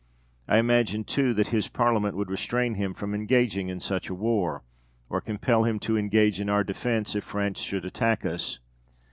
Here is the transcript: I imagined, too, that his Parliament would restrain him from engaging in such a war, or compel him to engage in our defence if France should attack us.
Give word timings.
I 0.47 0.57
imagined, 0.57 1.05
too, 1.07 1.31
that 1.35 1.49
his 1.49 1.67
Parliament 1.67 2.15
would 2.17 2.31
restrain 2.31 2.73
him 2.73 2.95
from 2.95 3.13
engaging 3.13 3.69
in 3.69 3.79
such 3.79 4.09
a 4.09 4.15
war, 4.15 4.63
or 5.09 5.21
compel 5.21 5.63
him 5.63 5.77
to 5.81 5.95
engage 5.95 6.39
in 6.39 6.49
our 6.49 6.63
defence 6.63 7.13
if 7.15 7.23
France 7.23 7.59
should 7.59 7.85
attack 7.85 8.25
us. 8.25 8.57